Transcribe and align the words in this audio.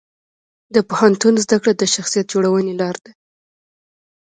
د 0.75 0.77
پوهنتون 0.89 1.33
زده 1.45 1.57
کړه 1.61 1.73
د 1.77 1.83
شخصیت 1.95 2.25
جوړونې 2.33 2.73
لار 2.81 2.95
ده. 3.03 3.11